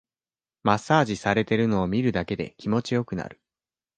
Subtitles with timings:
[0.63, 3.39] マッサージされてるのを見るだけで気持ちよくなる